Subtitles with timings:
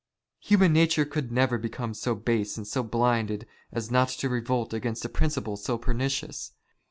[0.39, 5.05] Human nature could never become so base and so blinded as not to revolt against
[5.05, 6.53] a principle so pernicious.